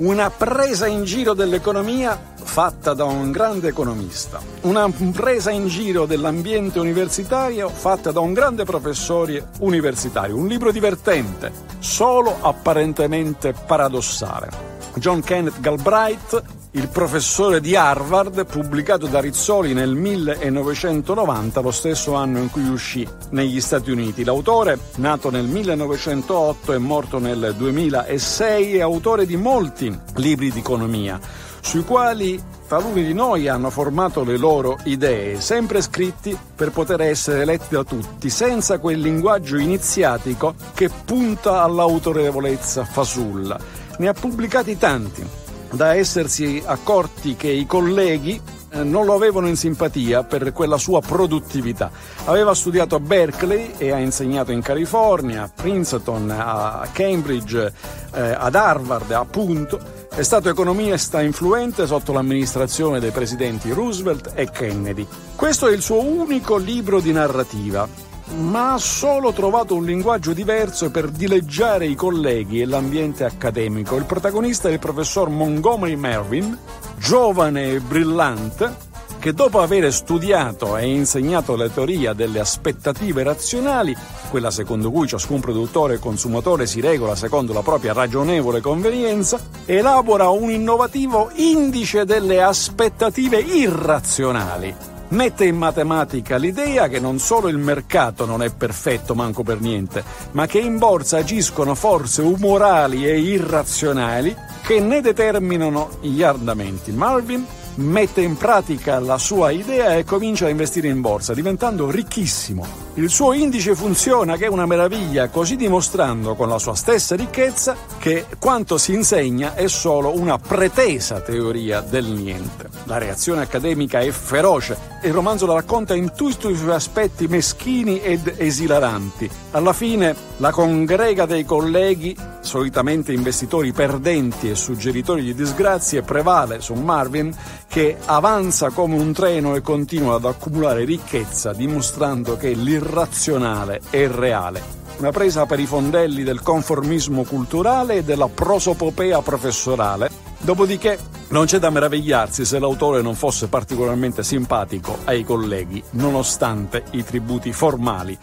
[0.00, 4.40] Una presa in giro dell'economia fatta da un grande economista.
[4.62, 10.36] Una presa in giro dell'ambiente universitario fatta da un grande professore universitario.
[10.36, 14.48] Un libro divertente, solo apparentemente paradossale.
[14.94, 22.38] John Kenneth Galbraith, il professore di Harvard, pubblicato da Rizzoli nel 1990, lo stesso anno
[22.38, 24.22] in cui uscì negli Stati Uniti.
[24.22, 31.18] L'autore, nato nel 1908 e morto nel 2006, è autore di molti libri di economia,
[31.60, 37.44] sui quali taluni di noi hanno formato le loro idee, sempre scritti per poter essere
[37.44, 45.22] letti da tutti, senza quel linguaggio iniziatico che punta all'autorevolezza fasulla ne ha pubblicati tanti,
[45.70, 48.40] da essersi accorti che i colleghi
[48.72, 51.90] eh, non lo avevano in simpatia per quella sua produttività.
[52.26, 57.72] Aveva studiato a Berkeley e ha insegnato in California, a Princeton, a Cambridge,
[58.12, 59.98] eh, ad Harvard, appunto.
[60.12, 65.06] È stato economista influente sotto l'amministrazione dei presidenti Roosevelt e Kennedy.
[65.34, 67.88] Questo è il suo unico libro di narrativa,
[68.36, 73.96] ma ha solo trovato un linguaggio diverso per dileggiare i colleghi e l'ambiente accademico.
[73.96, 76.56] Il protagonista è il professor Montgomery Mervyn,
[76.98, 78.88] giovane e brillante,
[79.18, 83.94] che dopo aver studiato e insegnato la teoria delle aspettative razionali,
[84.30, 90.30] quella secondo cui ciascun produttore e consumatore si regola secondo la propria ragionevole convenienza, elabora
[90.30, 98.26] un innovativo indice delle aspettative irrazionali mette in matematica l'idea che non solo il mercato
[98.26, 104.36] non è perfetto manco per niente, ma che in borsa agiscono forze umorali e irrazionali
[104.62, 106.92] che ne determinano gli andamenti.
[106.92, 112.66] Marvin mette in pratica la sua idea e comincia a investire in borsa, diventando ricchissimo.
[112.94, 117.76] Il suo indice funziona, che è una meraviglia, così dimostrando con la sua stessa ricchezza
[117.98, 122.68] che quanto si insegna è solo una pretesa teoria del niente.
[122.84, 128.00] La reazione accademica è feroce il romanzo la racconta in tutti i suoi aspetti meschini
[128.00, 129.30] ed esilaranti.
[129.52, 136.74] Alla fine la congrega dei colleghi, solitamente investitori perdenti e suggeritori di disgrazie, prevale su
[136.74, 137.34] Marvin
[137.66, 144.79] che avanza come un treno e continua ad accumulare ricchezza, dimostrando che l'irrazionale è reale.
[145.00, 150.10] Una presa per i fondelli del conformismo culturale e della prosopopea professorale.
[150.40, 157.02] Dopodiché non c'è da meravigliarsi se l'autore non fosse particolarmente simpatico ai colleghi, nonostante i
[157.02, 158.16] tributi formali,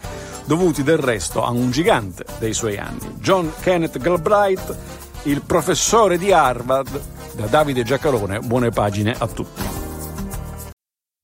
[0.44, 4.76] dovuti del resto a un gigante dei suoi anni, John Kenneth Galbraith,
[5.24, 7.00] il professore di Harvard
[7.34, 9.87] Da Davide Giacalone, buone pagine a tutti.